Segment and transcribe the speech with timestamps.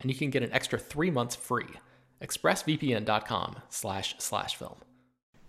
[0.00, 1.66] and you can get an extra three months free.
[2.22, 4.76] ExpressVPN.com slash slash film.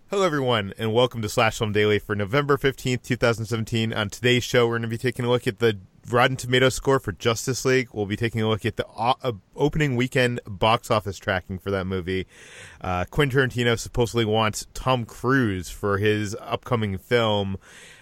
[0.08, 3.94] Hello, everyone, and welcome to Slash Film Daily for November 15th, 2017.
[3.94, 5.78] On today's show, we're going to be taking a look at the
[6.10, 7.88] Rotten Tomatoes score for Justice League.
[7.94, 11.86] We'll be taking a look at the uh, opening weekend box office tracking for that
[11.86, 12.26] movie.
[12.82, 17.56] Uh, Quentin Tarantino supposedly wants Tom Cruise for his upcoming film.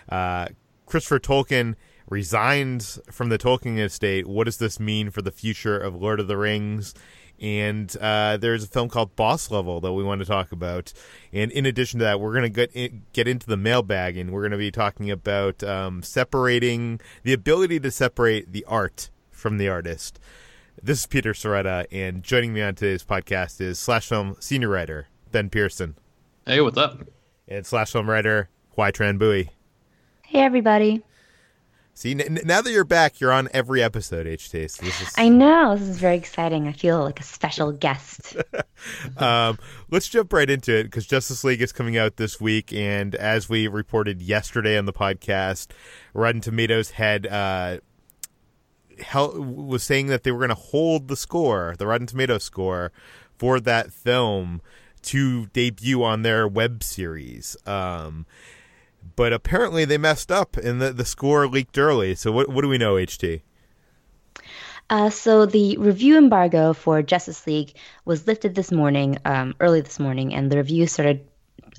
[0.09, 0.49] Uh,
[0.87, 1.77] Christopher Tolkien
[2.11, 4.27] resigns from the Tolkien estate.
[4.27, 6.93] What does this mean for the future of Lord of the Rings?
[7.41, 10.93] And uh, there's a film called Boss Level that we want to talk about.
[11.33, 14.31] And in addition to that, we're going to get in, get into the mailbag, and
[14.31, 19.57] we're going to be talking about um, separating the ability to separate the art from
[19.57, 20.21] the artist.
[20.83, 25.09] This is Peter Sciretta, and joining me on today's podcast is Slash Film senior writer
[25.33, 25.95] Ben Pearson.
[26.47, 27.07] Hey, what's up?
[27.49, 29.51] And Slash Film writer Hoai Tran Bui.
[30.27, 31.03] Hey, everybody.
[32.01, 34.71] See, n- now that you're back, you're on every episode, HT.
[34.71, 35.13] So is...
[35.19, 35.77] I know.
[35.77, 36.67] This is very exciting.
[36.67, 38.37] I feel like a special guest.
[39.19, 39.59] um,
[39.91, 42.73] let's jump right into it because Justice League is coming out this week.
[42.73, 45.73] And as we reported yesterday on the podcast,
[46.15, 47.27] Rotten Tomatoes had.
[47.27, 47.81] Uh,
[49.15, 52.93] was saying that they were going to hold the score, the Rotten Tomatoes score,
[53.37, 54.63] for that film
[55.03, 57.59] to debut on their web series.
[57.67, 58.25] Um,
[59.17, 62.15] but apparently they messed up and the, the score leaked early.
[62.15, 63.43] So what what do we know, HT?
[64.91, 67.75] Uh, so the review embargo for Justice League
[68.05, 71.25] was lifted this morning, um, early this morning, and the reviews started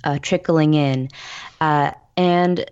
[0.06, 1.10] uh, trickling in.
[1.60, 2.66] Uh, and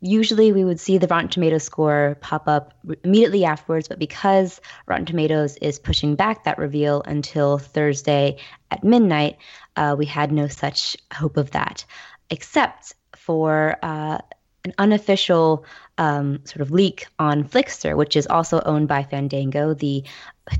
[0.00, 2.72] usually we would see the Rotten Tomatoes score pop up
[3.04, 8.38] immediately afterwards, but because Rotten Tomatoes is pushing back that reveal until Thursday
[8.70, 9.36] at midnight,
[9.76, 11.84] uh, we had no such hope of that.
[12.30, 14.18] Except for uh,
[14.64, 15.64] an unofficial
[15.98, 20.04] um, sort of leak on Flixster, which is also owned by Fandango, the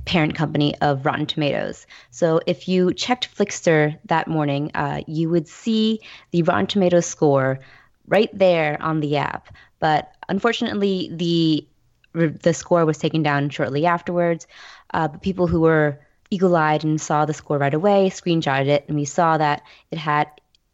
[0.04, 1.86] parent company of Rotten Tomatoes.
[2.10, 7.58] So if you checked Flixster that morning, uh, you would see the Rotten Tomatoes score
[8.06, 9.54] right there on the app.
[9.78, 11.66] But unfortunately, the
[12.14, 14.46] the score was taken down shortly afterwards.
[14.92, 18.96] Uh, but people who were eagle-eyed and saw the score right away screenshotted it, and
[18.96, 20.28] we saw that it had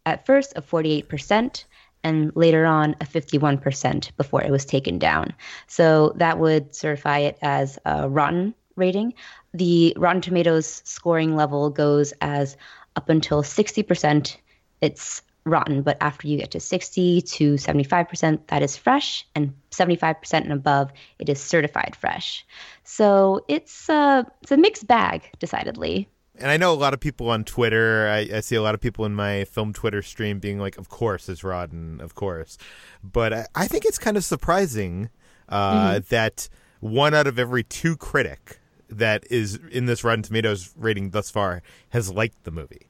[0.05, 1.65] at first a 48%
[2.05, 5.35] and later on a 51% before it was taken down.
[5.67, 9.15] So that would certify it as a rotten rating.
[9.55, 12.57] The Rotten Tomatoes scoring level goes as
[12.97, 14.37] up until 60%,
[14.81, 20.33] it's rotten, but after you get to 60 to 75%, that is fresh, and 75%
[20.33, 22.47] and above, it is certified fresh.
[22.85, 26.09] So it's, uh, it's a mixed bag, decidedly
[26.41, 28.09] and I know a lot of people on Twitter.
[28.09, 30.89] I, I, see a lot of people in my film Twitter stream being like, "Of
[30.89, 32.59] course, it's Rotten, of course,"
[33.03, 35.11] but I, I think it's kind of surprising
[35.49, 35.99] uh, mm-hmm.
[36.11, 36.49] that
[36.81, 41.63] one out of every two critic that is in this Rotten Tomatoes rating thus far
[41.91, 42.87] has liked the movie.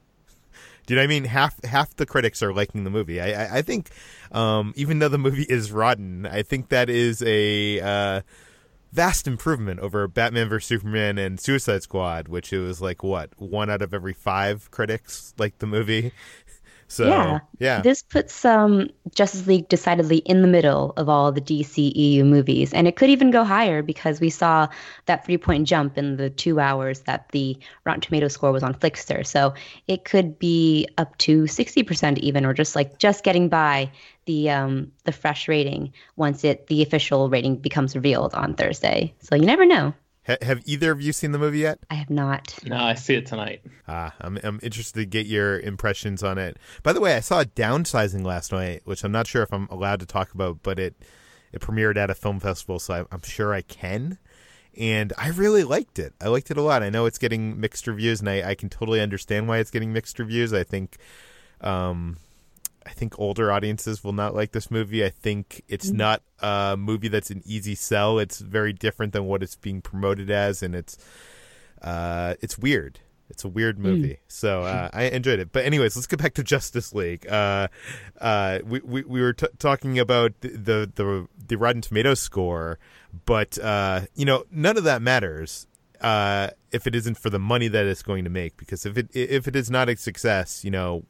[0.85, 1.25] Do you know what I mean?
[1.25, 3.21] Half half the critics are liking the movie.
[3.21, 3.89] I I, I think
[4.31, 8.21] um, even though the movie is rotten, I think that is a uh,
[8.91, 13.69] vast improvement over Batman vs Superman and Suicide Squad, which it was like what one
[13.69, 16.11] out of every five critics like the movie.
[16.91, 17.81] So yeah, yeah.
[17.81, 22.87] this puts um, Justice League decidedly in the middle of all the DCEU movies, and
[22.87, 24.67] it could even go higher because we saw
[25.05, 27.55] that three point jump in the two hours that the
[27.85, 29.23] Rotten Tomato score was on Flixster.
[29.23, 29.53] So
[29.87, 33.91] it could be up to sixty percent even, or just like just getting by
[34.29, 39.11] the um, the fresh rating once it the official rating becomes revealed on Thursday.
[39.21, 39.95] So you never know.
[40.27, 41.79] Ha- have either of you seen the movie yet?
[41.89, 42.53] I have not.
[42.63, 43.63] No, I see it tonight.
[43.87, 46.57] Ah, I'm I'm interested to get your impressions on it.
[46.83, 49.99] By the way, I saw Downsizing last night, which I'm not sure if I'm allowed
[50.01, 50.93] to talk about, but it
[51.51, 54.19] it premiered at a film festival, so I, I'm sure I can.
[54.77, 56.13] And I really liked it.
[56.21, 56.83] I liked it a lot.
[56.83, 59.91] I know it's getting mixed reviews, and I, I can totally understand why it's getting
[59.91, 60.53] mixed reviews.
[60.53, 60.97] I think,
[61.61, 62.17] um,
[62.85, 65.03] I think older audiences will not like this movie.
[65.05, 68.19] I think it's not a movie that's an easy sell.
[68.19, 70.97] It's very different than what it's being promoted as, and it's
[71.81, 72.99] uh, it's weird.
[73.29, 75.51] It's a weird movie, so uh, I enjoyed it.
[75.51, 77.27] But anyways, let's get back to Justice League.
[77.27, 77.67] Uh,
[78.19, 82.79] uh, we, we we were t- talking about the the the Rotten Tomatoes score,
[83.25, 85.67] but uh, you know none of that matters
[86.01, 88.57] uh, if it isn't for the money that it's going to make.
[88.57, 91.05] Because if it if it is not a success, you know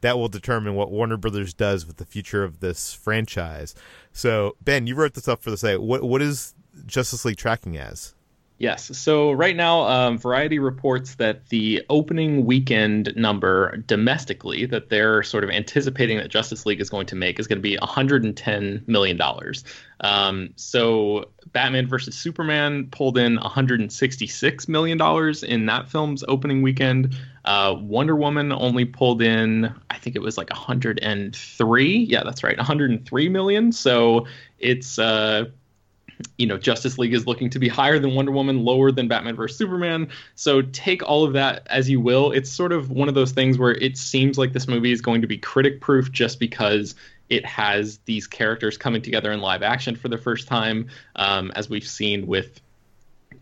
[0.00, 3.74] that will determine what Warner Brothers does with the future of this franchise.
[4.12, 5.80] So Ben, you wrote this up for the site.
[5.80, 6.54] What what is
[6.84, 8.15] Justice League tracking as?
[8.58, 8.96] Yes.
[8.96, 15.44] So right now, um, Variety reports that the opening weekend number domestically that they're sort
[15.44, 19.16] of anticipating that Justice League is going to make is going to be 110 million
[19.18, 19.62] dollars.
[20.00, 27.14] Um, so Batman versus Superman pulled in 166 million dollars in that film's opening weekend.
[27.44, 31.96] Uh, Wonder Woman only pulled in, I think it was like 103.
[31.98, 33.70] Yeah, that's right, 103 million.
[33.70, 34.26] So
[34.58, 35.44] it's uh,
[36.38, 39.36] you know, Justice League is looking to be higher than Wonder Woman, lower than Batman
[39.36, 40.08] vs Superman.
[40.34, 42.32] So take all of that as you will.
[42.32, 45.20] It's sort of one of those things where it seems like this movie is going
[45.22, 46.94] to be critic proof just because
[47.28, 51.68] it has these characters coming together in live action for the first time, um, as
[51.68, 52.60] we've seen with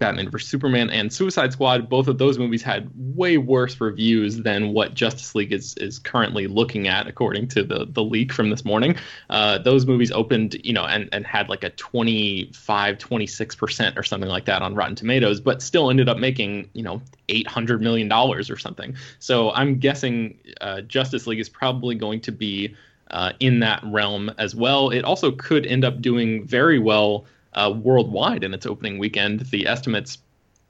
[0.05, 4.75] Batman vs Superman and Suicide Squad, both of those movies had way worse reviews than
[4.75, 8.67] what Justice League is is currently looking at, according to the the leak from this
[8.67, 8.97] morning.
[9.31, 14.03] Uh, those movies opened, you know, and and had like a 25, 26 percent or
[14.03, 17.01] something like that on Rotten Tomatoes, but still ended up making, you know,
[17.31, 18.95] eight hundred million dollars or something.
[19.21, 22.75] So I'm guessing uh, Justice League is probably going to be
[23.11, 24.91] uh, in that realm as well.
[24.91, 27.25] It also could end up doing very well
[27.55, 29.41] uh, worldwide in its opening weekend.
[29.41, 30.19] The estimates,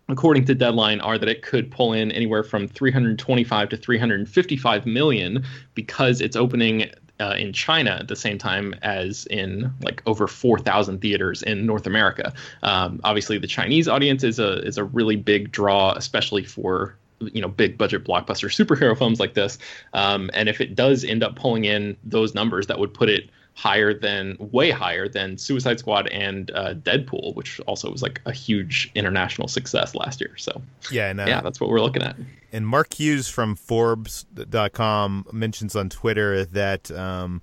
[0.08, 5.44] according to Deadline, are that it could pull in anywhere from 325 to 355 million
[5.74, 6.90] because it's opening
[7.20, 11.86] uh, in China at the same time as in like over 4,000 theaters in North
[11.86, 12.32] America.
[12.62, 17.40] Um, obviously, the Chinese audience is a is a really big draw, especially for you
[17.40, 19.58] know big budget blockbuster superhero films like this.
[19.92, 23.30] Um, and if it does end up pulling in those numbers, that would put it
[23.54, 28.32] higher than way higher than Suicide Squad and uh, Deadpool, which also was like a
[28.32, 30.34] huge international success last year.
[30.36, 30.60] So
[30.90, 32.16] Yeah, and uh, yeah, that's what we're looking at.
[32.52, 37.42] and Mark Hughes from Forbes.com mentions on Twitter that um,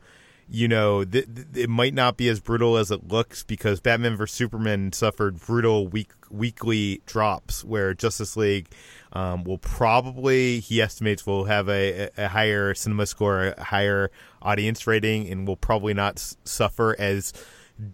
[0.50, 4.18] you know th- th- it might not be as brutal as it looks because Batman
[4.18, 8.68] vs Superman suffered brutal week weekly drops, where Justice League
[9.14, 14.12] um, will probably he estimates will have a, a higher cinema score, a higher
[14.42, 17.34] audience rating, and will probably not s- suffer as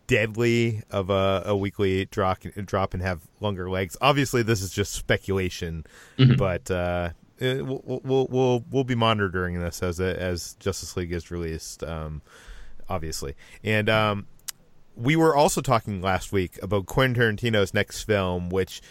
[0.06, 3.98] deadly of a, a weekly drop drop and have longer legs.
[4.02, 5.86] Obviously, this is just speculation,
[6.38, 7.10] but uh,
[7.40, 11.84] it, we'll, we'll we'll we'll be monitoring this as as Justice League is released.
[11.84, 12.22] Um,
[12.90, 14.28] obviously, and um,
[14.96, 18.82] we were also talking last week about Quentin Tarantino's next film, which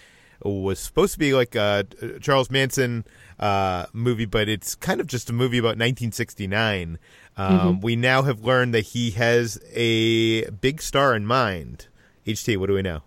[0.42, 1.86] was supposed to be like a
[2.20, 3.04] Charles Manson
[3.38, 6.98] uh, movie, but it's kind of just a movie about 1969.
[7.36, 11.88] Um, We now have learned that he has a big star in mind.
[12.26, 13.02] HT, what do we know?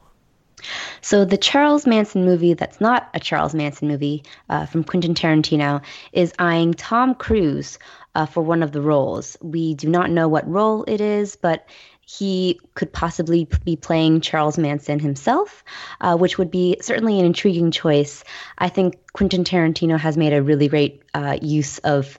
[1.02, 5.82] So the Charles Manson movie that's not a Charles Manson movie uh, from Quentin Tarantino
[6.12, 7.80] is eyeing Tom Cruise
[8.16, 9.38] uh, for one of the roles.
[9.42, 11.66] We do not know what role it is, but
[12.10, 15.64] he could possibly be playing Charles Manson himself,
[16.02, 18.24] uh, which would be certainly an intriguing choice.
[18.58, 22.18] I think Quentin Tarantino has made a really great uh, use of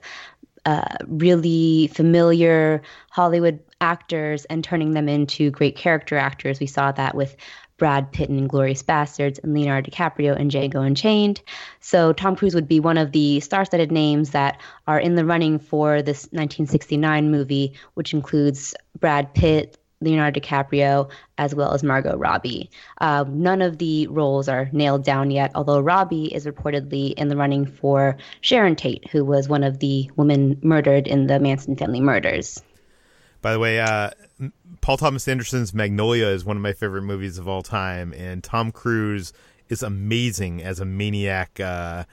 [0.65, 6.61] uh, really familiar Hollywood actors and turning them into great character actors.
[6.61, 7.35] We saw that with
[7.75, 11.41] Brad Pitt in Glorious Bastards and Leonardo DiCaprio in Django Unchained.
[11.79, 15.57] So Tom Cruise would be one of the star-studded names that are in the running
[15.57, 22.69] for this 1969 movie, which includes Brad Pitt, Leonardo DiCaprio, as well as Margot Robbie.
[22.99, 27.37] Uh, none of the roles are nailed down yet, although Robbie is reportedly in the
[27.37, 32.01] running for Sharon Tate, who was one of the women murdered in the Manson family
[32.01, 32.61] murders.
[33.41, 34.11] By the way, uh,
[34.81, 38.71] Paul Thomas Anderson's Magnolia is one of my favorite movies of all time, and Tom
[38.71, 39.33] Cruise
[39.69, 42.03] is amazing as a maniac uh,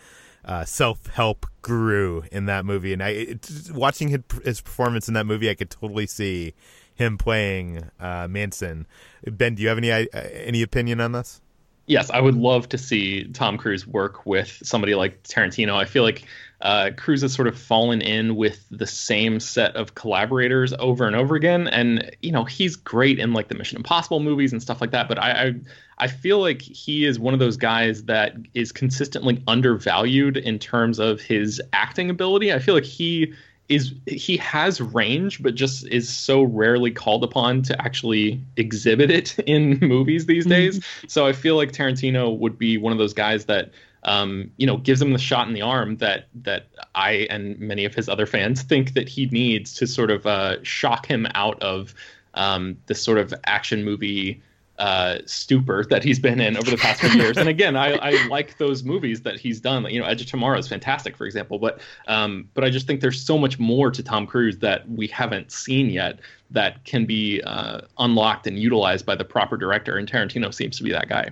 [0.45, 5.15] uh, self help guru in that movie, and I it, watching his, his, performance in
[5.15, 6.55] that movie, I could totally see
[6.99, 8.87] him playing uh, Manson.
[9.25, 11.41] Ben, do you have any uh, any opinion on this?
[11.87, 15.75] Yes, I would love to see Tom Cruise work with somebody like Tarantino.
[15.75, 16.25] I feel like
[16.61, 21.17] uh, Cruise has sort of fallen in with the same set of collaborators over and
[21.17, 24.81] over again, and you know he's great in like the Mission Impossible movies and stuff
[24.81, 25.09] like that.
[25.09, 25.55] But I, I,
[25.97, 30.99] I feel like he is one of those guys that is consistently undervalued in terms
[30.99, 32.53] of his acting ability.
[32.53, 33.33] I feel like he
[33.69, 39.39] is he has range, but just is so rarely called upon to actually exhibit it
[39.47, 40.85] in movies these days.
[41.07, 43.71] so I feel like Tarantino would be one of those guys that
[44.05, 47.85] um, you know, gives him the shot in the arm that that I and many
[47.85, 51.61] of his other fans think that he needs to sort of uh, shock him out
[51.63, 51.95] of
[52.35, 54.41] um, this sort of action movie
[54.79, 57.37] uh, stupor that he's been in over the past few years.
[57.37, 59.85] And again, I, I, like those movies that he's done.
[59.87, 61.59] You know, Edge of Tomorrow is fantastic, for example.
[61.59, 65.07] But um, but I just think there's so much more to Tom Cruise that we
[65.09, 66.21] haven't seen yet
[66.51, 69.97] that can be uh, unlocked and utilized by the proper director.
[69.97, 71.31] And Tarantino seems to be that guy.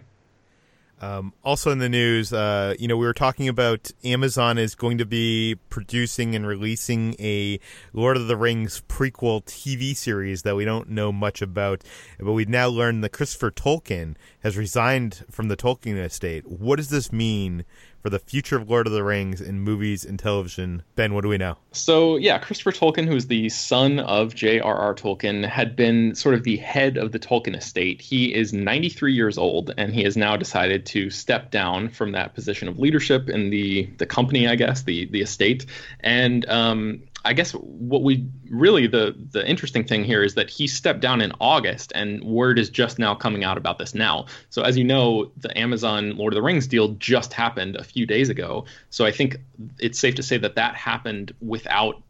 [0.98, 4.96] Um, also in the news, uh, you know, we were talking about Amazon is going
[4.96, 7.60] to be producing and releasing a
[7.92, 11.82] Lord of the Rings prequel TV series that we don't know much about,
[12.18, 16.46] but we've now learned that Christopher Tolkien has resigned from the Tolkien estate.
[16.46, 17.66] What does this mean
[18.06, 20.84] for the future of Lord of the Rings in movies and television.
[20.94, 21.56] Ben, what do we know?
[21.72, 24.94] So, yeah, Christopher Tolkien, who's the son of J.R.R.
[24.94, 28.00] Tolkien, had been sort of the head of the Tolkien estate.
[28.00, 32.32] He is 93 years old, and he has now decided to step down from that
[32.32, 35.66] position of leadership in the the company, I guess, the the estate.
[35.98, 40.66] And um, I guess what we really the the interesting thing here is that he
[40.66, 44.26] stepped down in August, and word is just now coming out about this now.
[44.50, 48.06] So as you know, the Amazon Lord of the Rings deal just happened a few
[48.06, 48.64] days ago.
[48.90, 49.38] So I think
[49.78, 52.00] it's safe to say that that happened without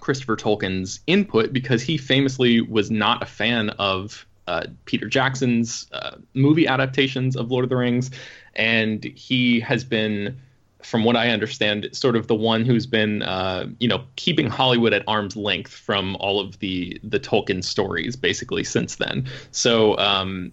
[0.00, 6.16] Christopher Tolkien's input because he famously was not a fan of uh, Peter Jackson's uh,
[6.34, 8.10] movie adaptations of Lord of the Rings,
[8.54, 10.40] and he has been
[10.84, 14.92] from what I understand, sort of the one who's been, uh, you know, keeping Hollywood
[14.92, 19.26] at arm's length from all of the the Tolkien stories, basically since then.
[19.50, 20.52] So, um,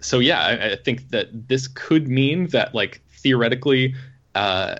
[0.00, 3.94] so yeah, I, I think that this could mean that, like, theoretically,
[4.34, 4.76] uh,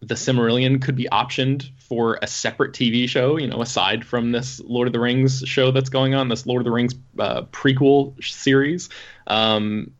[0.00, 4.60] the Silmarillion could be optioned for a separate TV show, you know, aside from this
[4.60, 8.22] Lord of the Rings show that's going on, this Lord of the Rings uh, prequel
[8.22, 8.88] series.
[9.26, 9.92] Um,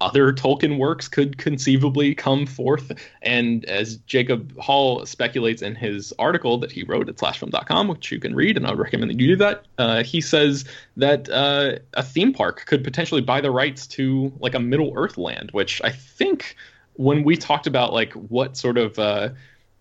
[0.00, 2.92] other Tolkien works could conceivably come forth.
[3.22, 8.20] And as Jacob Hall speculates in his article that he wrote at slashfilm.com, which you
[8.20, 10.64] can read, and I would recommend that you do that, uh, he says
[10.96, 15.18] that uh, a theme park could potentially buy the rights to like a Middle Earth
[15.18, 16.56] land, which I think
[16.94, 19.30] when we talked about like what sort of uh,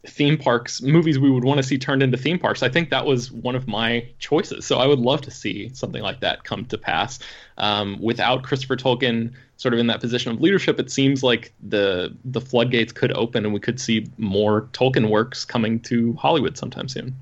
[0.05, 3.05] theme parks movies we would want to see turned into theme parks i think that
[3.05, 6.65] was one of my choices so i would love to see something like that come
[6.65, 7.19] to pass
[7.57, 9.31] um, without christopher tolkien
[9.63, 13.45] sort of in that position of leadership it seems like the the floodgates could open
[13.45, 17.15] and we could see more tolkien works coming to hollywood sometime soon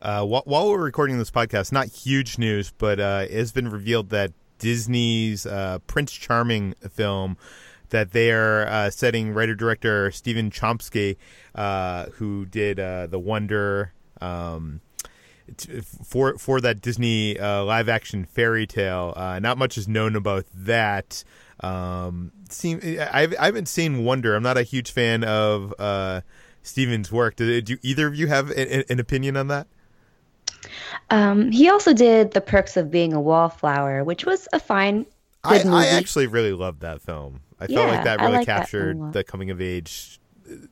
[0.00, 3.68] uh, while, while, we're recording this podcast not huge news but uh, it has been
[3.68, 7.36] revealed that disney's uh, prince charming film
[7.90, 11.16] that they are uh, setting writer director Stephen Chbosky,
[11.54, 13.94] uh, who did uh, the Wonder.
[14.20, 14.82] Um,
[16.04, 21.24] for for that Disney live action fairy tale, not much is known about that.
[21.60, 22.80] Um, seem
[23.12, 24.34] I've I haven't seen Wonder.
[24.34, 26.20] I'm not a huge fan of uh,
[26.62, 27.36] Stephen's work.
[27.36, 29.66] Do, do either of you have an, an opinion on that?
[31.10, 35.06] Um, he also did The Perks of Being a Wallflower, which was a fine.
[35.44, 37.40] I, I, actually really loved that film.
[37.60, 40.20] I yeah, felt like that really like captured that the coming of age,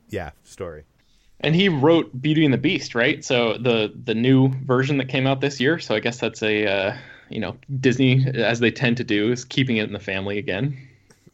[0.09, 0.83] yeah, story.
[1.39, 3.23] And he wrote Beauty and the Beast, right?
[3.23, 5.79] So the the new version that came out this year.
[5.79, 6.97] So I guess that's a uh,
[7.29, 10.77] you know Disney, as they tend to do, is keeping it in the family again.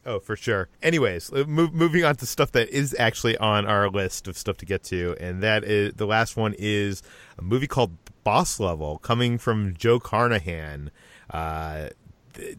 [0.06, 0.68] Oh, for sure.
[0.82, 4.58] Anyways, uh, move, moving on to stuff that is actually on our list of stuff
[4.58, 7.02] to get to, and that is the last one is
[7.38, 10.90] a movie called Boss Level, coming from Joe Carnahan.
[11.30, 11.88] Uh,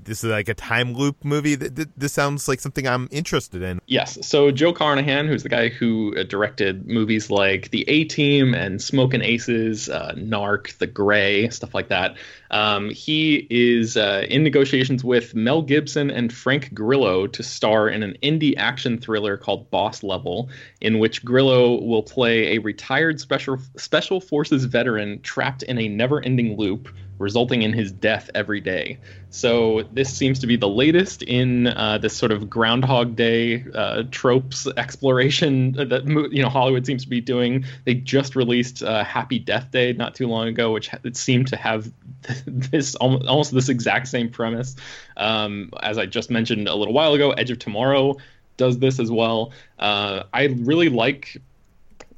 [0.04, 1.56] this is like a time loop movie.
[1.56, 3.80] This sounds like something I'm interested in.
[3.88, 4.18] Yes.
[4.26, 8.82] So Joe Carnahan, who's the guy who uh, directed movies like The A Team and
[8.82, 12.16] Smokin' Aces, uh, Narc, The Grey, stuff like that.
[12.52, 18.04] Um, he is uh, in negotiations with Mel Gibson and Frank Grillo to star in
[18.04, 23.58] an indie action thriller called Boss Level, in which Grillo will play a retired special
[23.78, 28.98] special forces veteran trapped in a never-ending loop resulting in his death every day.
[29.30, 34.04] So this seems to be the latest in uh, this sort of Groundhog Day uh,
[34.12, 37.66] tropes exploration that you know Hollywood seems to be doing.
[37.86, 41.56] They just released uh, Happy Death Day not too long ago, which it seemed to
[41.58, 41.92] have
[42.46, 44.76] this almost, this exact same premise.
[45.18, 48.18] Um, as I just mentioned a little while ago, Edge of Tomorrow
[48.58, 49.52] does this as well.
[49.80, 51.42] Uh, I really like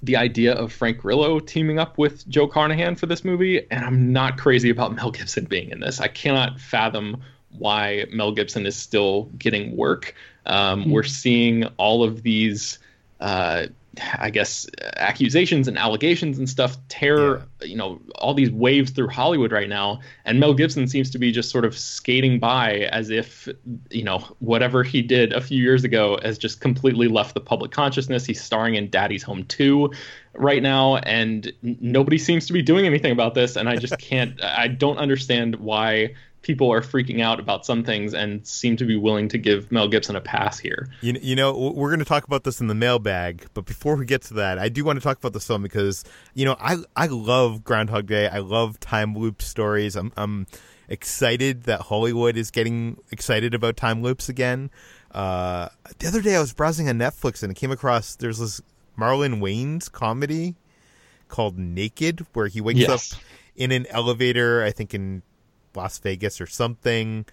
[0.03, 4.11] the idea of Frank Grillo teaming up with Joe Carnahan for this movie, and I'm
[4.11, 5.99] not crazy about Mel Gibson being in this.
[5.99, 7.21] I cannot fathom
[7.57, 10.13] why Mel Gibson is still getting work.
[10.45, 10.91] Um, mm-hmm.
[10.91, 12.79] We're seeing all of these
[13.19, 13.67] uh,
[14.17, 17.43] I guess accusations and allegations and stuff tear yeah.
[17.61, 21.31] you know all these waves through Hollywood right now and Mel Gibson seems to be
[21.31, 23.47] just sort of skating by as if
[23.89, 27.71] you know whatever he did a few years ago has just completely left the public
[27.71, 29.91] consciousness he's starring in Daddy's Home 2
[30.33, 34.41] right now and nobody seems to be doing anything about this and I just can't
[34.43, 38.95] I don't understand why people are freaking out about some things and seem to be
[38.95, 40.89] willing to give Mel Gibson a pass here.
[41.01, 44.05] You, you know, we're going to talk about this in the mailbag, but before we
[44.05, 46.77] get to that, I do want to talk about the film because, you know, I
[46.95, 48.27] I love Groundhog Day.
[48.27, 49.95] I love time loop stories.
[49.95, 50.47] I'm I'm
[50.87, 54.69] excited that Hollywood is getting excited about time loops again.
[55.11, 58.61] Uh, the other day I was browsing on Netflix and I came across there's this
[58.97, 60.55] Marlon Wayans comedy
[61.27, 63.13] called Naked where he wakes yes.
[63.13, 63.19] up
[63.55, 65.23] in an elevator, I think in
[65.77, 67.25] Las Vegas or something.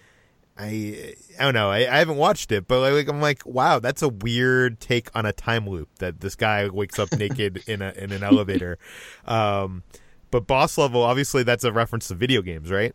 [0.57, 1.71] I I don't know.
[1.71, 5.27] I, I haven't watched it, but like I'm like, wow, that's a weird take on
[5.27, 8.79] a time loop that this guy wakes up naked in a in an elevator.
[9.25, 9.83] Um,
[10.31, 12.95] but boss level, obviously, that's a reference to video games, right?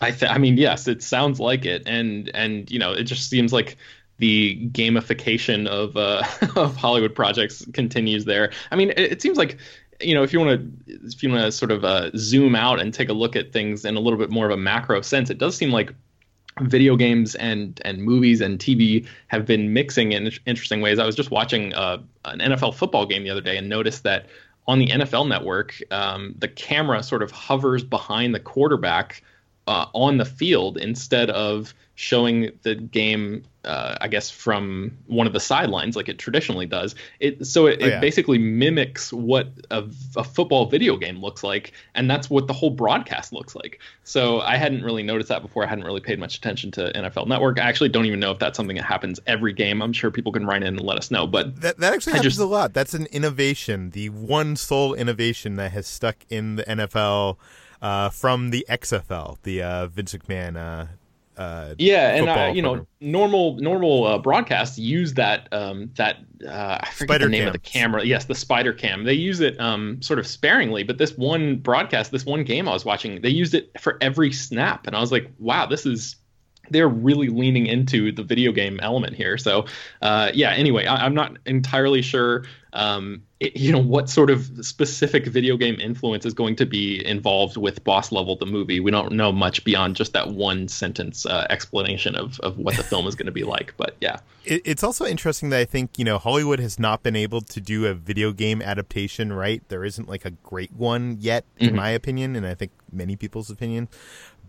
[0.00, 3.28] I th- I mean, yes, it sounds like it, and and you know, it just
[3.28, 3.76] seems like
[4.18, 6.22] the gamification of uh,
[6.56, 8.52] of Hollywood projects continues there.
[8.70, 9.58] I mean, it, it seems like
[10.00, 12.80] you know, if you want to, if you want to sort of uh, zoom out
[12.80, 15.30] and take a look at things in a little bit more of a macro sense,
[15.30, 15.94] it does seem like
[16.62, 20.98] video games and and movies and TV have been mixing in interesting ways.
[20.98, 24.26] I was just watching uh, an NFL football game the other day and noticed that
[24.66, 29.22] on the NFL Network, um, the camera sort of hovers behind the quarterback
[29.66, 35.34] uh, on the field instead of showing the game uh, I guess from one of
[35.34, 36.94] the sidelines like it traditionally does.
[37.20, 37.98] It so it, oh, yeah.
[37.98, 39.84] it basically mimics what a,
[40.16, 43.78] a, football video game looks like, and that's what the whole broadcast looks like.
[44.04, 45.62] So I hadn't really noticed that before.
[45.62, 47.60] I hadn't really paid much attention to NFL Network.
[47.60, 49.82] I actually don't even know if that's something that happens every game.
[49.82, 51.26] I'm sure people can write in and let us know.
[51.26, 52.72] But that that actually I happens just, a lot.
[52.72, 57.36] That's an innovation, the one sole innovation that has stuck in the NFL.
[57.82, 60.86] Uh, from the XFL, the uh, Vince McMahon uh,
[61.40, 66.78] uh, yeah, and uh, you know, normal normal uh, broadcasts use that um, that uh,
[66.82, 67.46] I forget spider the name cams.
[67.46, 68.04] of the camera.
[68.04, 69.04] Yes, the spider cam.
[69.04, 72.72] They use it um, sort of sparingly, but this one broadcast, this one game I
[72.72, 76.16] was watching, they used it for every snap, and I was like, wow, this is
[76.68, 79.38] they're really leaning into the video game element here.
[79.38, 79.64] So,
[80.02, 80.50] uh, yeah.
[80.50, 85.80] Anyway, I, am not entirely sure, um, you know, what sort of specific video game
[85.80, 88.80] influence is going to be involved with Boss Level, the movie.
[88.80, 92.82] We don't know much beyond just that one sentence uh, explanation of of what the
[92.82, 93.72] film is going to be like.
[93.78, 97.16] But yeah, it, it's also interesting that I think you know Hollywood has not been
[97.16, 99.32] able to do a video game adaptation.
[99.32, 101.76] Right, there isn't like a great one yet, in mm-hmm.
[101.76, 103.88] my opinion, and I think many people's opinion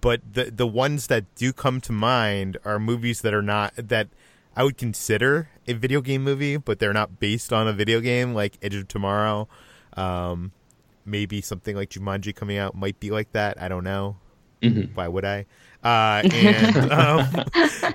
[0.01, 4.07] but the the ones that do come to mind are movies that are not that
[4.55, 8.33] I would consider a video game movie, but they're not based on a video game,
[8.33, 9.47] like Edge of Tomorrow.
[9.93, 10.51] Um,
[11.05, 13.61] maybe something like Jumanji coming out might be like that.
[13.61, 14.17] I don't know.
[14.61, 14.93] Mm-hmm.
[14.93, 15.45] Why would I?
[15.83, 17.45] Uh, and um,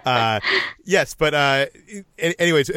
[0.05, 0.41] uh,
[0.85, 1.67] yes, but uh,
[2.19, 2.71] anyways,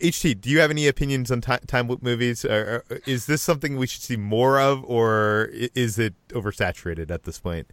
[0.00, 2.44] HT, uh, do you have any opinions on t- time loop movies?
[2.44, 7.22] Or, or is this something we should see more of, or is it oversaturated at
[7.22, 7.72] this point?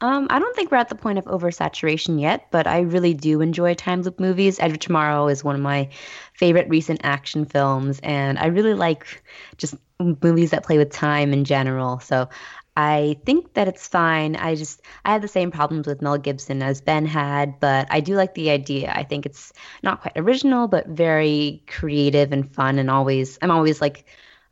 [0.00, 3.40] Um, I don't think we're at the point of oversaturation yet, but I really do
[3.40, 4.60] enjoy time loop movies.
[4.60, 5.88] Edge of Tomorrow is one of my
[6.34, 9.22] favorite recent action films, and I really like
[9.56, 11.98] just movies that play with time in general.
[11.98, 12.28] So
[12.76, 14.36] I think that it's fine.
[14.36, 17.98] I just I have the same problems with Mel Gibson as Ben had, but I
[17.98, 18.92] do like the idea.
[18.94, 22.78] I think it's not quite original, but very creative and fun.
[22.78, 24.04] And always, I'm always like,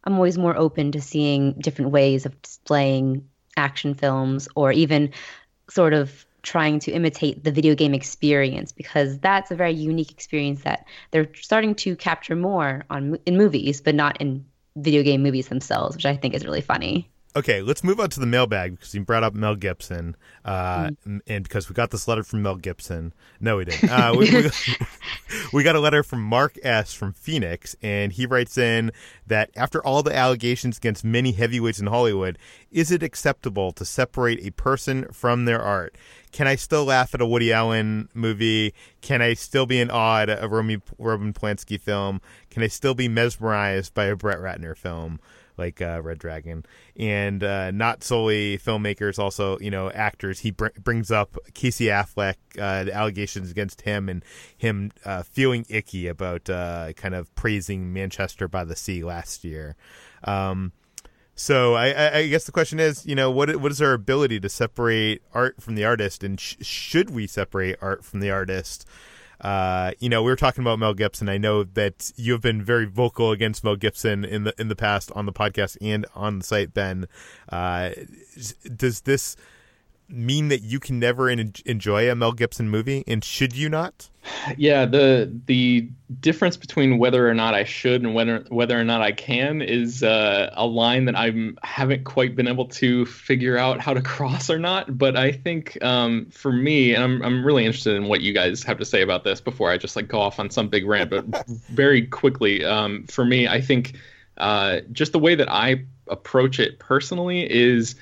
[0.03, 5.11] I'm always more open to seeing different ways of displaying action films or even
[5.69, 10.63] sort of trying to imitate the video game experience because that's a very unique experience
[10.63, 14.45] that they're starting to capture more on in movies but not in
[14.77, 18.19] video game movies themselves which i think is really funny okay, let's move on to
[18.19, 21.21] the mailbag because you brought up Mel Gibson, uh, mm.
[21.27, 23.13] and because we got this letter from Mel Gibson.
[23.41, 23.91] No, we didn't.
[23.91, 24.51] Uh, we, we,
[25.53, 26.95] we, got a letter from Mark S.
[26.95, 28.91] from Phoenix, and he writes in
[29.27, 32.39] that after all the allegations against many heavyweights in Hollywood,
[32.71, 35.95] is it acceptable to separate a person from their art?
[36.33, 38.75] Can I still laugh at a Woody Allen movie?
[39.01, 42.21] Can I still be in awe at a Roman, Roman Polanski film?
[42.51, 45.21] Can I still be mesmerized by a Brett Ratner film?
[45.57, 46.65] Like uh, Red Dragon,
[46.97, 50.41] and uh, not solely filmmakers, also you know actors.
[50.41, 54.25] He br- brings up Casey Affleck, uh, the allegations against him, and
[54.57, 59.77] him uh, feeling icky about uh, kind of praising Manchester by the Sea last year.
[60.25, 60.73] Um,
[61.39, 64.49] so I, I, guess the question is, you know, what what is our ability to
[64.49, 68.87] separate art from the artist, and sh- should we separate art from the artist?
[69.41, 71.29] Uh, you know, we were talking about Mel Gibson.
[71.29, 74.77] I know that you have been very vocal against Mel Gibson in the in the
[74.77, 76.73] past on the podcast and on the site.
[76.73, 77.07] Ben,
[77.51, 77.91] uh,
[78.77, 79.37] does this
[80.09, 84.09] mean that you can never enjoy a Mel Gibson movie, and should you not?
[84.57, 85.89] Yeah, the the
[86.21, 90.03] difference between whether or not I should and whether whether or not I can is
[90.03, 94.51] uh, a line that I haven't quite been able to figure out how to cross
[94.51, 94.97] or not.
[94.97, 98.63] But I think um, for me, and I'm I'm really interested in what you guys
[98.65, 101.11] have to say about this before I just like go off on some big rant.
[101.11, 103.97] But very quickly, um, for me, I think
[104.39, 107.97] uh, just the way that I approach it personally is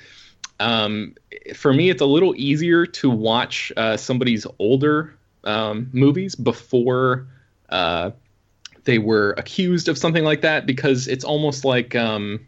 [0.59, 1.15] um,
[1.53, 5.13] for me, it's a little easier to watch uh, somebody's older
[5.43, 7.27] um, movies before
[7.69, 8.11] uh,
[8.83, 11.95] they were accused of something like that because it's almost like.
[11.95, 12.45] Um,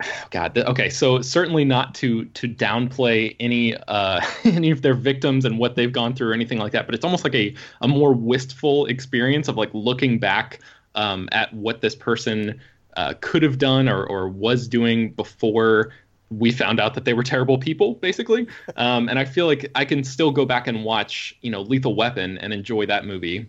[0.30, 5.58] God, okay, so certainly not to to downplay any uh, any of their victims and
[5.58, 8.12] what they've gone through or anything like that, but it's almost like a a more
[8.12, 10.60] wistful experience of like looking back
[10.96, 12.60] um, at what this person
[12.96, 15.92] uh, could have done or or was doing before
[16.38, 18.46] we found out that they were terrible people, basically.
[18.76, 21.94] Um, and I feel like I can still go back and watch, you know, Lethal
[21.94, 23.46] Weapon and enjoy that movie.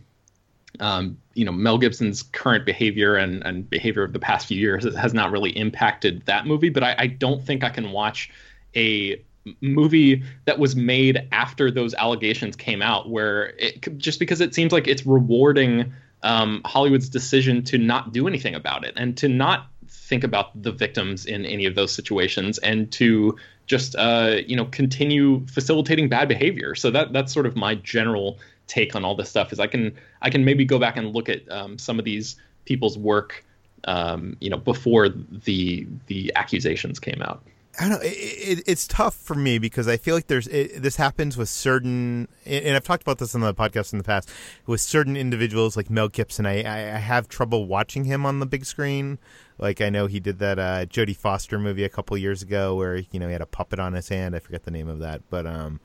[0.80, 4.84] Um, you know, Mel Gibson's current behavior and, and behavior of the past few years
[4.96, 8.30] has not really impacted that movie, but I, I don't think I can watch
[8.76, 9.22] a
[9.62, 14.72] movie that was made after those allegations came out where it just because it seems
[14.72, 15.94] like it's rewarding
[16.24, 19.68] um, Hollywood's decision to not do anything about it and to not
[20.06, 24.66] think about the victims in any of those situations and to just uh, you know
[24.66, 26.76] continue facilitating bad behavior.
[26.76, 29.52] So that that's sort of my general take on all this stuff.
[29.52, 32.36] Is I can I can maybe go back and look at um, some of these
[32.66, 33.44] people's work,
[33.86, 37.44] um, you know, before the the accusations came out.
[37.78, 38.08] I don't know.
[38.08, 41.50] It, it, it's tough for me because I feel like there's it, this happens with
[41.50, 44.30] certain, and I've talked about this on the podcast in the past
[44.66, 46.46] with certain individuals like Mel Gibson.
[46.46, 49.20] I, I have trouble watching him on the big screen.
[49.58, 52.98] Like I know he did that uh, Jodie Foster movie a couple years ago where
[52.98, 54.36] you know he had a puppet on his hand.
[54.36, 55.80] I forget the name of that, but um,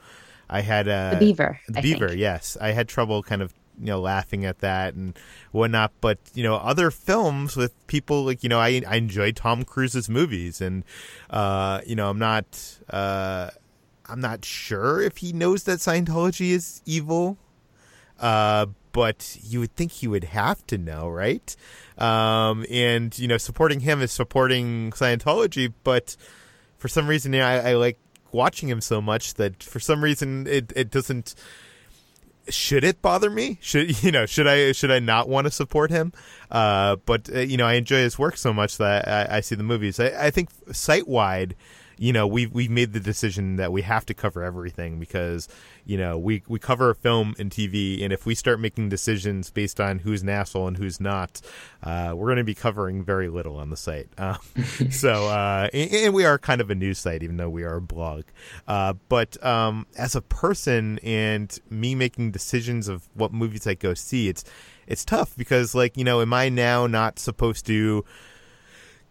[0.49, 1.61] I had uh, the Beaver.
[1.69, 2.21] The I Beaver, think.
[2.21, 2.57] yes.
[2.61, 5.19] I had trouble kind of you know laughing at that and
[5.53, 9.65] whatnot but you know other films with people like you know i i enjoy tom
[9.65, 10.85] cruise's movies and
[11.31, 13.49] uh you know i'm not uh
[14.07, 17.39] i'm not sure if he knows that scientology is evil
[18.21, 21.57] uh but you would think he would have to know right
[21.99, 26.17] um and you know supporting him is supporting scientology but
[26.79, 27.99] for some reason you know, I, I like
[28.33, 31.35] watching him so much that for some reason it, it doesn't
[32.49, 33.59] should it bother me?
[33.61, 34.27] Should you know?
[34.27, 36.13] Should I should I not want to support him?
[36.51, 39.55] Uh, but uh, you know, I enjoy his work so much that I, I see
[39.55, 40.01] the movies.
[40.01, 41.55] I, I think site wide,
[42.01, 45.49] you know, we've we've made the decision that we have to cover everything because
[45.85, 49.79] you know we we cover film and TV, and if we start making decisions based
[49.79, 51.43] on who's an asshole and who's not,
[51.83, 54.09] uh, we're going to be covering very little on the site.
[54.31, 54.39] Um,
[54.91, 57.77] so, uh, and, and, we are kind of a news site, even though we are
[57.77, 58.25] a blog.
[58.69, 63.95] Uh, but um, as a person and me making decisions of what movies I go
[63.95, 64.45] see, it's
[64.87, 68.05] it's tough because like you know, am I now not supposed to?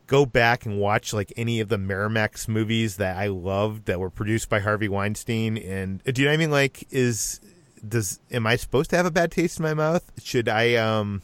[0.10, 4.10] Go back and watch like any of the Miramax movies that I loved that were
[4.10, 5.56] produced by Harvey Weinstein.
[5.56, 6.52] And do you know what I mean?
[6.52, 7.40] Like, is
[7.88, 10.12] does am I supposed to have a bad taste in my mouth?
[10.22, 11.22] Should I um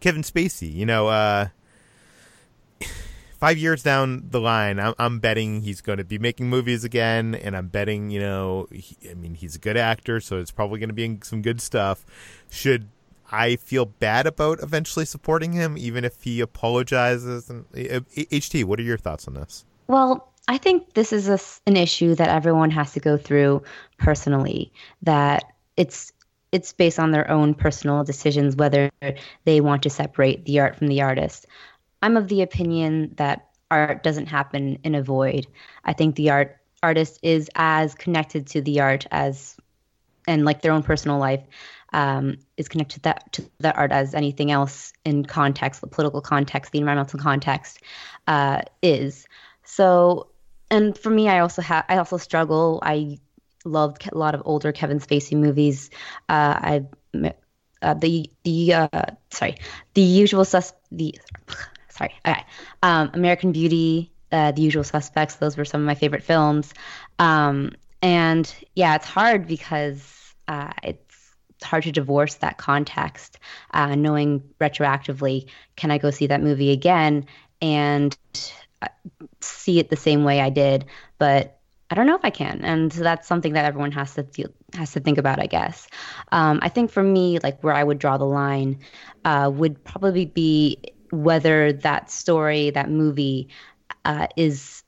[0.00, 0.70] Kevin Spacey?
[0.70, 1.48] You know, uh
[3.40, 7.34] five years down the line, I'm, I'm betting he's going to be making movies again,
[7.34, 10.78] and I'm betting, you know, he, I mean, he's a good actor, so it's probably
[10.78, 12.04] going to be some good stuff.
[12.50, 12.88] Should
[13.30, 17.50] I feel bad about eventually supporting him, even if he apologizes.
[17.50, 19.64] And HT, uh, what are your thoughts on this?
[19.86, 23.62] Well, I think this is a, an issue that everyone has to go through
[23.98, 24.72] personally.
[25.02, 25.44] That
[25.76, 26.12] it's
[26.52, 28.90] it's based on their own personal decisions whether
[29.44, 31.46] they want to separate the art from the artist.
[32.02, 35.46] I'm of the opinion that art doesn't happen in a void.
[35.84, 39.56] I think the art artist is as connected to the art as
[40.26, 41.42] and like their own personal life
[41.94, 46.20] um, is connected to that to that art as anything else in context, the political
[46.20, 47.80] context, the environmental context
[48.26, 49.26] uh, is.
[49.62, 50.28] So,
[50.70, 52.80] and for me, I also have I also struggle.
[52.82, 53.18] I
[53.64, 55.88] loved a lot of older Kevin Spacey movies.
[56.28, 56.84] Uh, I
[57.80, 58.88] uh, the the uh,
[59.30, 59.56] sorry
[59.94, 61.14] the usual sus the
[61.88, 62.44] sorry okay
[62.82, 65.36] um, American Beauty, uh, The Usual Suspects.
[65.36, 66.74] Those were some of my favorite films.
[67.20, 67.70] Um,
[68.02, 71.03] and yeah, it's hard because uh, it's
[71.64, 73.38] hard to divorce that context,
[73.72, 77.26] uh, knowing retroactively, can I go see that movie again
[77.60, 78.16] and
[78.82, 78.88] uh,
[79.40, 80.84] see it the same way I did?
[81.18, 81.58] But
[81.90, 84.48] I don't know if I can, and so that's something that everyone has to feel,
[84.74, 85.86] has to think about, I guess.
[86.32, 88.78] Um, I think for me, like where I would draw the line,
[89.24, 90.78] uh, would probably be
[91.10, 93.48] whether that story, that movie,
[94.04, 94.83] uh, is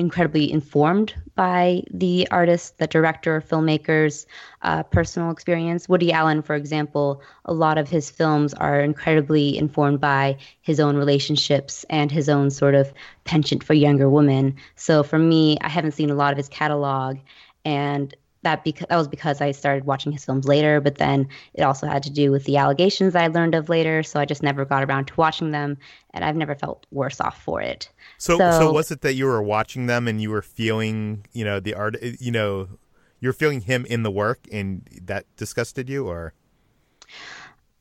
[0.00, 4.26] incredibly informed by the artist, the director, filmmaker's
[4.62, 5.88] uh, personal experience.
[5.88, 10.96] Woody Allen, for example, a lot of his films are incredibly informed by his own
[10.96, 12.92] relationships and his own sort of
[13.24, 14.56] penchant for younger women.
[14.74, 17.18] So for me, I haven't seen a lot of his catalog,
[17.64, 21.62] and that because that was because I started watching his films later, but then it
[21.62, 24.42] also had to do with the allegations that I learned of later, so I just
[24.42, 25.76] never got around to watching them,
[26.14, 27.90] and I've never felt worse off for it.
[28.18, 31.44] So, so, so was it that you were watching them and you were feeling, you
[31.44, 32.68] know, the art, eh, you know,
[33.20, 36.32] you're feeling him in the work, and that disgusted you, or?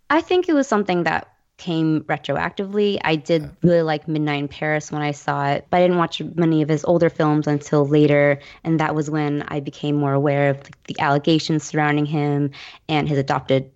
[0.10, 2.98] I think it was something that came retroactively.
[3.04, 6.22] I did really like Midnight in Paris when I saw it, but I didn't watch
[6.36, 10.50] many of his older films until later, and that was when I became more aware
[10.50, 12.52] of the allegations surrounding him
[12.88, 13.70] and his adopted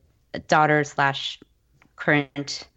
[0.48, 1.40] daughter slash
[1.96, 2.68] current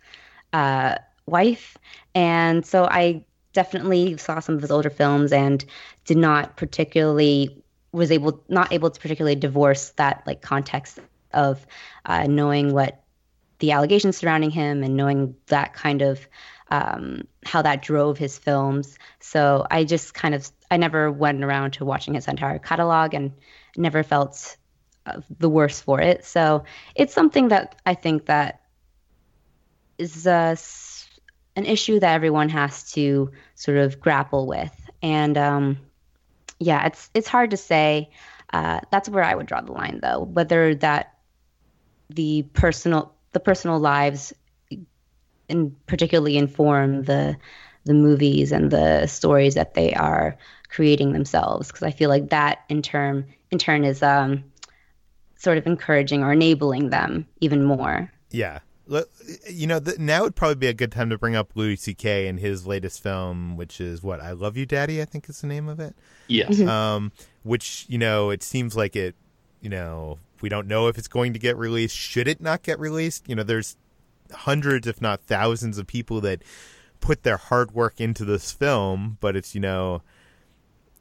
[0.52, 1.78] uh, wife.
[2.14, 5.64] And so I definitely saw some of his older films and
[6.04, 10.98] did not particularly was able not able to particularly divorce that like context
[11.32, 11.66] of
[12.04, 13.02] uh, knowing what
[13.58, 16.26] the allegations surrounding him and knowing that kind of
[16.70, 18.98] um, how that drove his films.
[19.20, 23.32] So I just kind of I never went around to watching his entire catalog and
[23.76, 24.56] never felt
[25.06, 26.24] uh, the worse for it.
[26.24, 26.64] So
[26.94, 28.62] it's something that I think that
[29.98, 30.56] is uh,
[31.54, 34.74] an issue that everyone has to sort of grapple with.
[35.02, 35.78] And um,
[36.58, 38.10] yeah, it's it's hard to say.
[38.52, 40.22] Uh, that's where I would draw the line, though.
[40.22, 41.14] Whether that
[42.10, 44.32] the personal the personal lives
[45.50, 47.36] and particularly inform the
[47.84, 50.38] the movies and the stories that they are
[50.70, 54.42] creating themselves because I feel like that in turn in turn is um,
[55.36, 58.10] sort of encouraging or enabling them even more.
[58.30, 58.60] Yeah.
[59.50, 62.28] You know, the, now would probably be a good time to bring up Louis C.K.
[62.28, 65.02] and his latest film, which is what I Love You, Daddy.
[65.02, 65.94] I think is the name of it.
[66.28, 66.52] Yes.
[66.52, 66.68] Mm-hmm.
[66.68, 69.14] Um, which you know, it seems like it,
[69.60, 71.96] you know, we don't know if it's going to get released.
[71.96, 73.28] Should it not get released?
[73.28, 73.76] You know, there's
[74.32, 76.42] hundreds, if not thousands, of people that
[77.00, 80.02] put their hard work into this film, but it's, you know,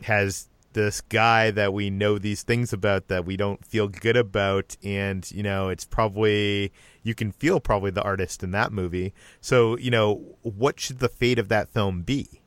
[0.03, 4.75] has this guy that we know these things about that we don't feel good about
[4.83, 6.71] and you know it's probably
[7.01, 11.07] you can feel probably the artist in that movie so you know what should the
[11.07, 12.41] fate of that film be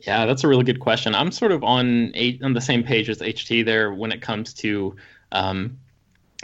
[0.00, 3.08] yeah that's a really good question i'm sort of on eight on the same page
[3.08, 4.94] as ht there when it comes to
[5.32, 5.78] um,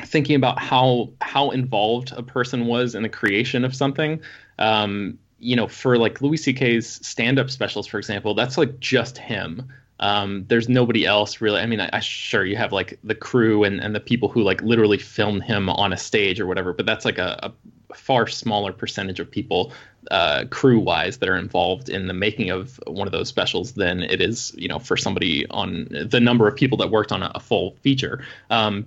[0.00, 4.20] thinking about how how involved a person was in the creation of something.
[4.58, 9.72] Um, you know, for like Louis C.K.'s stand-up specials, for example, that's like just him.
[9.98, 11.60] Um, there's nobody else really.
[11.60, 14.42] I mean, I, I, sure you have like the crew and, and the people who
[14.42, 17.52] like literally filmed him on a stage or whatever, but that's like a,
[17.90, 19.72] a far smaller percentage of people,
[20.10, 24.02] uh, crew wise, that are involved in the making of one of those specials than
[24.02, 27.30] it is, you know, for somebody on the number of people that worked on a,
[27.34, 28.24] a full feature.
[28.50, 28.86] Um,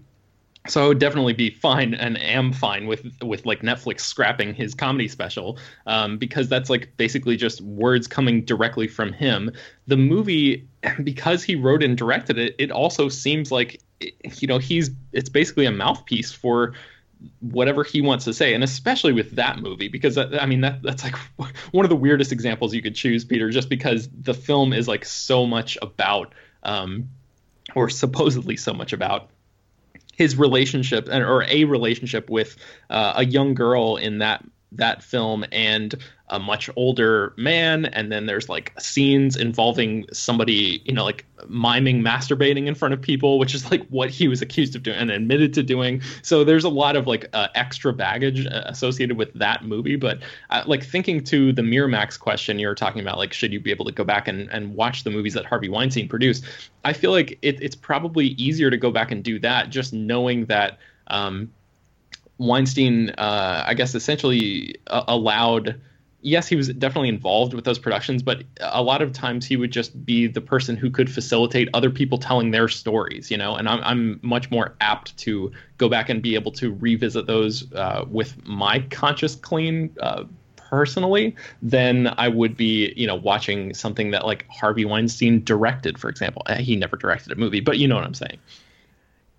[0.67, 4.73] so I would definitely be fine and am fine with with like Netflix scrapping his
[4.73, 9.51] comedy special um, because that's like basically just words coming directly from him.
[9.87, 10.67] The movie,
[11.03, 15.65] because he wrote and directed it, it also seems like you know he's it's basically
[15.65, 16.73] a mouthpiece for
[17.39, 21.03] whatever he wants to say and especially with that movie because i mean that that's
[21.03, 21.15] like
[21.71, 25.05] one of the weirdest examples you could choose peter just because the film is like
[25.05, 27.09] so much about um,
[27.75, 29.29] or supposedly so much about
[30.13, 32.55] his relationship or a relationship with
[32.89, 35.95] uh, a young girl in that that film and
[36.29, 42.01] a much older man, and then there's like scenes involving somebody, you know, like miming
[42.01, 45.11] masturbating in front of people, which is like what he was accused of doing and
[45.11, 46.01] admitted to doing.
[46.23, 49.97] So there's a lot of like uh, extra baggage uh, associated with that movie.
[49.97, 53.59] But uh, like thinking to the Miramax question you were talking about, like should you
[53.59, 56.43] be able to go back and, and watch the movies that Harvey Weinstein produced?
[56.83, 60.45] I feel like it, it's probably easier to go back and do that, just knowing
[60.45, 60.79] that.
[61.07, 61.51] Um,
[62.37, 65.79] Weinstein, uh, I guess, essentially uh, allowed
[66.25, 69.71] yes, he was definitely involved with those productions, but a lot of times he would
[69.71, 73.55] just be the person who could facilitate other people telling their stories, you know.
[73.55, 77.71] And I'm I'm much more apt to go back and be able to revisit those
[77.73, 79.95] uh, with my conscious clean.
[80.01, 80.25] Uh,
[80.69, 86.09] personally than I would be, you know, watching something that like Harvey Weinstein directed, for
[86.09, 86.41] example.
[86.47, 88.39] Uh, he never directed a movie, but you know what I'm saying.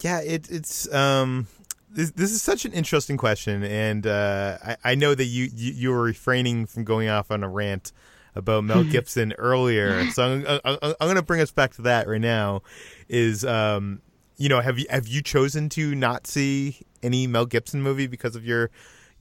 [0.03, 1.49] Yeah, it, it's um,
[1.97, 5.73] this, this is such an interesting question, and uh, I, I, know that you, you,
[5.73, 7.93] you were refraining from going off on a rant
[8.35, 12.07] about Mel Gibson earlier, so I'm, I'm, I'm going to bring us back to that
[12.07, 12.61] right now.
[13.09, 14.03] Is um,
[14.37, 18.37] you know, have you have you chosen to not see any Mel Gibson movie because
[18.37, 18.71] of your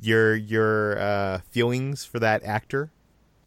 [0.01, 2.91] your your uh, feelings for that actor?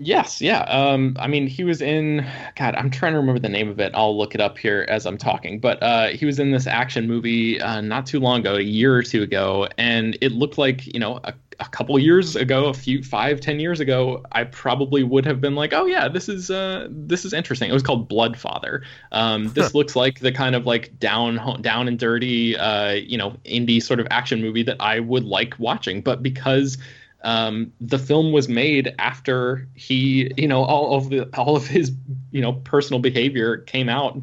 [0.00, 0.60] Yes, yeah.
[0.62, 2.24] Um, I mean, he was in.
[2.54, 3.90] God, I'm trying to remember the name of it.
[3.96, 5.58] I'll look it up here as I'm talking.
[5.58, 8.94] But uh, he was in this action movie uh, not too long ago, a year
[8.94, 12.74] or two ago, and it looked like you know a, a couple years ago, a
[12.74, 16.48] few five, ten years ago, I probably would have been like, oh yeah, this is
[16.48, 17.68] uh, this is interesting.
[17.68, 18.84] It was called Blood Father.
[19.10, 23.32] Um, this looks like the kind of like down down and dirty, uh, you know,
[23.44, 26.02] indie sort of action movie that I would like watching.
[26.02, 26.78] But because
[27.22, 31.92] um, the film was made after he, you know, all of the all of his,
[32.30, 34.20] you know, personal behavior came out.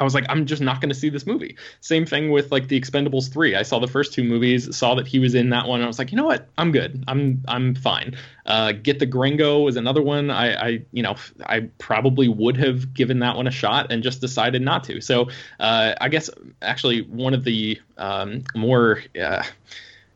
[0.00, 1.56] I was like, I'm just not going to see this movie.
[1.80, 3.54] Same thing with like the Expendables three.
[3.54, 5.82] I saw the first two movies, saw that he was in that one.
[5.82, 7.04] I was like, you know what, I'm good.
[7.06, 8.16] I'm I'm fine.
[8.46, 10.30] Uh, Get the Gringo was another one.
[10.30, 11.14] I, I you know
[11.46, 15.00] I probably would have given that one a shot and just decided not to.
[15.00, 15.28] So
[15.60, 16.28] uh, I guess
[16.62, 19.44] actually one of the um, more uh,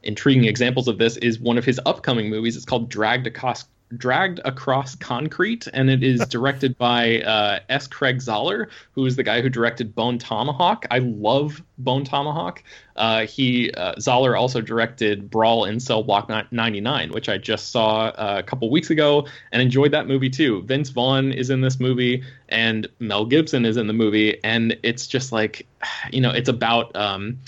[0.03, 2.57] intriguing examples of this is one of his upcoming movies.
[2.57, 7.87] It's called Dragged Across Dragged Across Concrete, and it is directed by uh, S.
[7.87, 10.85] Craig Zahler, who is the guy who directed Bone Tomahawk.
[10.91, 12.63] I love Bone Tomahawk.
[12.97, 18.09] Uh, he uh, Zahler also directed Brawl in Cell Block 99, which I just saw
[18.09, 20.63] uh, a couple weeks ago and enjoyed that movie too.
[20.63, 25.07] Vince Vaughn is in this movie, and Mel Gibson is in the movie, and it's
[25.07, 25.67] just like,
[26.13, 26.95] you know, it's about.
[26.95, 27.39] Um,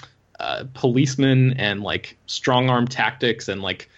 [0.40, 3.88] uh, policemen and like strong arm tactics and like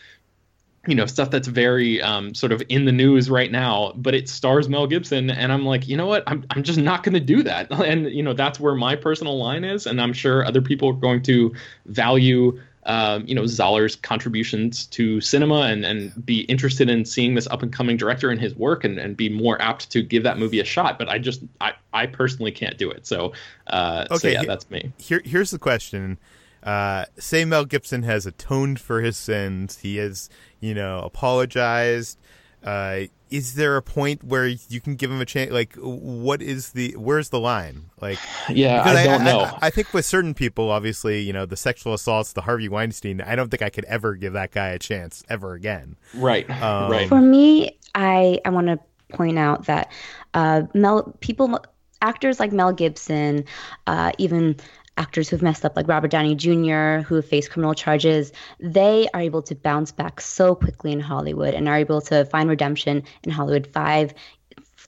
[0.89, 4.29] you know stuff that's very um, sort of in the news right now but it
[4.29, 6.25] stars mel gibson and i'm like you know what?
[6.27, 7.71] I'm, I'm just not going to do that.
[7.83, 10.95] And you know that's where my personal line is and i'm sure other people are
[10.95, 11.55] going to
[11.87, 17.47] value um, you know Zahler's contributions to cinema and, and be interested in seeing this
[17.49, 20.39] up and coming director and his work and, and be more apt to give that
[20.39, 20.99] movie a shot.
[20.99, 23.07] But I just I, I personally can't do it.
[23.07, 23.33] So
[23.69, 24.93] uh, okay, so yeah, that's me.
[24.99, 26.19] Here here's the question.
[26.63, 29.79] Uh, say Mel Gibson has atoned for his sins.
[29.79, 32.19] He has, you know, apologized.
[32.63, 35.51] Uh, is there a point where you can give him a chance?
[35.51, 37.87] Like, what is the where's the line?
[37.99, 38.19] Like,
[38.51, 39.41] yeah, I don't I, know.
[39.41, 43.23] I, I, think with certain people, obviously, you know, the sexual assaults, the Harvey Weinstein.
[43.23, 45.97] I don't think I could ever give that guy a chance ever again.
[46.15, 47.09] Right, um, right.
[47.09, 48.79] For me, I I want to
[49.15, 49.91] point out that
[50.35, 51.59] uh, Mel people
[52.03, 53.47] actors like Mel Gibson,
[53.87, 54.57] uh, even
[54.97, 59.21] actors who've messed up, like Robert Downey Jr., who have faced criminal charges, they are
[59.21, 63.31] able to bounce back so quickly in Hollywood and are able to find redemption in
[63.31, 64.13] Hollywood five,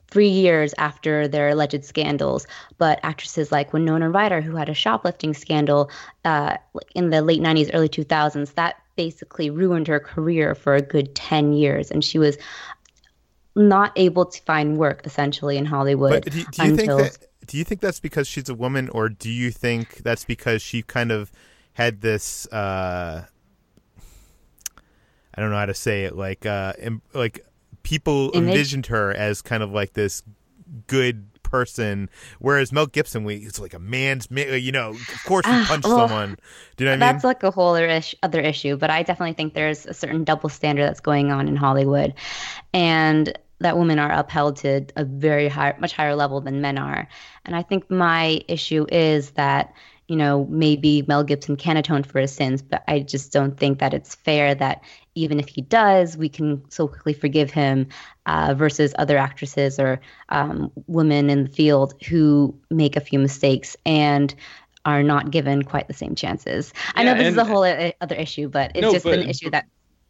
[0.09, 2.47] three years after their alleged scandals.
[2.79, 5.91] But actresses like Winona Ryder, who had a shoplifting scandal
[6.25, 6.57] uh,
[6.95, 11.53] in the late 90s, early 2000s, that basically ruined her career for a good 10
[11.53, 11.91] years.
[11.91, 12.39] And she was
[13.57, 16.25] not able to find work essentially in Hollywood.
[16.25, 16.99] But do, do you until...
[16.99, 20.25] think that do you think that's because she's a woman, or do you think that's
[20.25, 21.31] because she kind of
[21.75, 22.47] had this?
[22.47, 23.25] Uh,
[25.35, 26.17] I don't know how to say it.
[26.17, 26.75] Like, uh,
[27.13, 27.45] like
[27.83, 28.49] people Image?
[28.49, 30.23] envisioned her as kind of like this
[30.87, 35.53] good person, whereas Mel Gibson, we it's like a man's, you know, of course he
[35.53, 36.37] ah, punched well, someone.
[36.77, 37.15] Do you know what I mean?
[37.15, 40.25] That's like a whole other issue, other issue, but I definitely think there's a certain
[40.25, 42.15] double standard that's going on in Hollywood,
[42.73, 47.09] and that women are upheld to a very high, much higher level than men are.
[47.45, 49.73] And I think my issue is that,
[50.07, 53.79] you know, maybe Mel Gibson can atone for his sins, but I just don't think
[53.79, 54.83] that it's fair that
[55.15, 57.89] even if he does, we can so quickly forgive him
[58.27, 59.99] uh, versus other actresses or
[60.29, 64.35] um, women in the field who make a few mistakes and
[64.85, 66.75] are not given quite the same chances.
[66.75, 69.29] Yeah, I know this is a whole other issue, but it's no, just but, an
[69.29, 69.65] issue that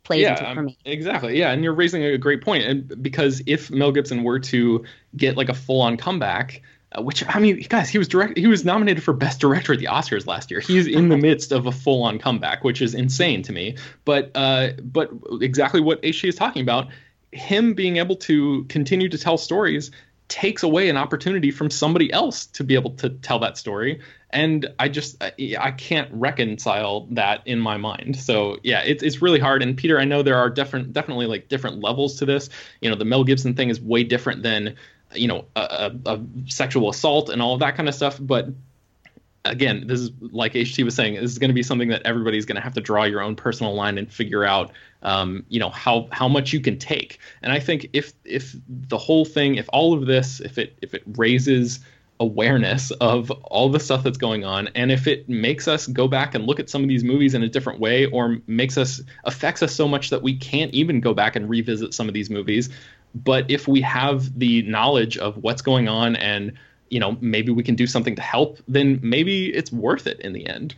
[0.05, 0.79] plays yeah, into it for me.
[0.85, 1.39] Exactly.
[1.39, 2.65] Yeah, and you're raising a great point.
[2.65, 4.85] And because if Mel Gibson were to
[5.17, 6.63] get like a full-on comeback,
[6.97, 8.39] uh, which I mean, guys, he was direct.
[8.39, 10.61] He was nominated for best director at the Oscars last year.
[10.61, 13.77] He's in the midst of a full-on comeback, which is insane to me.
[14.05, 16.89] But uh, but exactly what HT is talking about,
[17.33, 19.91] him being able to continue to tell stories
[20.29, 24.01] takes away an opportunity from somebody else to be able to tell that story
[24.35, 28.17] and i just i can't reconcile that in my mind.
[28.17, 29.63] So yeah it's, it's really hard.
[29.63, 32.51] And peter i know there are different definitely like different levels to this.
[32.81, 34.77] You know the mel gibson thing is way different than
[35.15, 38.19] you know a, a, a sexual assault and all of that kind of stuff.
[38.21, 38.49] But
[39.45, 42.47] again, this is like HT was saying, this is going to be something that everybody's
[42.47, 44.73] going to have to draw your own personal line and figure out,
[45.03, 47.19] um, you know, how how much you can take.
[47.43, 50.95] And I think if if the whole thing, if all of this, if it if
[50.95, 51.81] it raises
[52.21, 54.69] awareness of all the stuff that's going on.
[54.75, 57.43] And if it makes us go back and look at some of these movies in
[57.43, 61.13] a different way or makes us affects us so much that we can't even go
[61.13, 62.71] back and revisit some of these movies.
[63.15, 66.53] But if we have the knowledge of what's going on and
[66.91, 70.33] you know maybe we can do something to help then maybe it's worth it in
[70.33, 70.75] the end.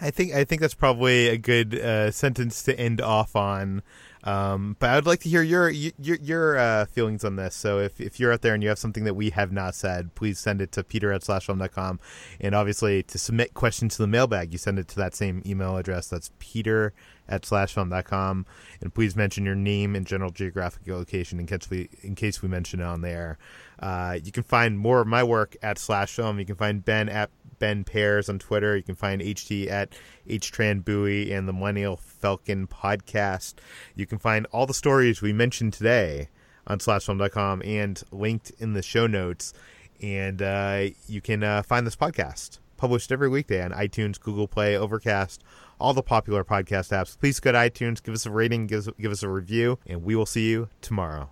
[0.00, 3.82] I think I think that's probably a good uh, sentence to end off on.
[4.24, 7.54] Um, but I'd like to hear your your, your uh, feelings on this.
[7.54, 10.14] So if, if you're out there and you have something that we have not said,
[10.14, 12.00] please send it to peter at slashfilm.com.
[12.40, 15.76] And obviously, to submit questions to the mailbag, you send it to that same email
[15.76, 16.08] address.
[16.08, 16.92] That's peter
[17.28, 18.46] at slashfilm.com.
[18.80, 22.48] And please mention your name and general geographic location in case we, in case we
[22.48, 23.38] mention it on there.
[23.78, 26.38] Uh, you can find more of my work at Slashfilm.
[26.38, 28.76] You can find Ben at Ben Pears on Twitter.
[28.76, 29.92] You can find HT at
[30.28, 33.54] HTranBui and the Millennial Falcon podcast.
[33.94, 36.28] You can find all the stories we mentioned today
[36.66, 39.52] on slashfilm.com and linked in the show notes.
[40.00, 44.76] And uh, you can uh, find this podcast published every weekday on iTunes, Google Play,
[44.76, 45.42] Overcast,
[45.80, 47.18] all the popular podcast apps.
[47.18, 50.02] Please go to iTunes, give us a rating, give us, give us a review, and
[50.02, 51.26] we will see you tomorrow.